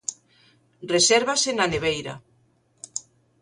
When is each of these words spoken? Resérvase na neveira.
Resérvase 0.93 1.49
na 1.57 1.65
neveira. 1.73 2.13